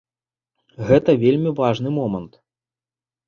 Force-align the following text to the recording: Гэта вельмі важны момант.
Гэта 0.91 1.15
вельмі 1.25 1.51
важны 1.59 1.89
момант. 1.99 2.33